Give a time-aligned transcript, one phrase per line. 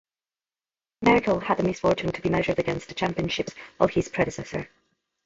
[1.03, 4.67] Merkle had the misfortune to be measured against the championships of his predecessor.